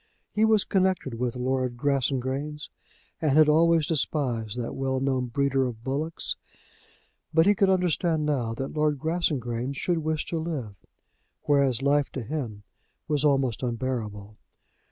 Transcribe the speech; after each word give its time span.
He 0.33 0.45
was 0.45 0.63
connected 0.63 1.19
with 1.19 1.35
Lord 1.35 1.77
Grassangrains, 1.77 2.69
and 3.21 3.37
had 3.37 3.47
always 3.47 3.85
despised 3.85 4.57
that 4.57 4.73
well 4.73 4.99
known 4.99 5.27
breeder 5.27 5.67
of 5.67 5.83
bullocks; 5.83 6.37
but 7.31 7.45
he 7.45 7.53
could 7.53 7.69
understand 7.69 8.25
now 8.25 8.55
that 8.55 8.73
Lord 8.73 8.97
Grassangrains 8.97 9.77
should 9.77 9.99
wish 9.99 10.25
to 10.25 10.39
live, 10.39 10.73
whereas 11.43 11.83
life 11.83 12.09
to 12.13 12.23
him 12.23 12.63
was 13.07 13.23
almost 13.23 13.61
unbearable. 13.61 14.37